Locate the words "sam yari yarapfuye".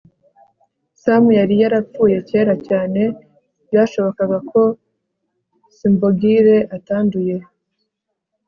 1.03-2.17